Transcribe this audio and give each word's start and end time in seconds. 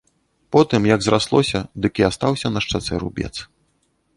Потым, 0.55 0.81
як 0.91 1.03
зраслося, 1.07 1.61
дык 1.83 1.93
і 2.05 2.07
астаўся 2.09 2.47
на 2.55 2.59
шчацэ 2.67 2.93
рубец. 3.05 3.35